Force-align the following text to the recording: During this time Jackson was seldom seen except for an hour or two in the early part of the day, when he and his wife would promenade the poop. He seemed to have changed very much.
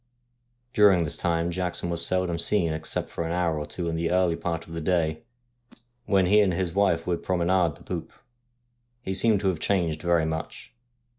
During 0.73 1.03
this 1.03 1.15
time 1.15 1.51
Jackson 1.51 1.91
was 1.91 2.03
seldom 2.03 2.39
seen 2.39 2.73
except 2.73 3.07
for 3.11 3.23
an 3.23 3.31
hour 3.31 3.59
or 3.59 3.67
two 3.67 3.87
in 3.87 3.95
the 3.95 4.09
early 4.09 4.35
part 4.35 4.65
of 4.65 4.73
the 4.73 4.81
day, 4.81 5.21
when 6.07 6.25
he 6.25 6.39
and 6.41 6.55
his 6.55 6.73
wife 6.73 7.05
would 7.05 7.21
promenade 7.21 7.75
the 7.75 7.83
poop. 7.83 8.11
He 9.03 9.13
seemed 9.13 9.41
to 9.41 9.47
have 9.49 9.59
changed 9.59 10.01
very 10.01 10.25
much. 10.25 10.73